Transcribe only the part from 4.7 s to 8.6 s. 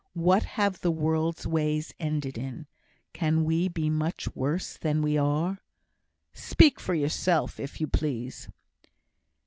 than we are?" "Speak for yourself, if you please."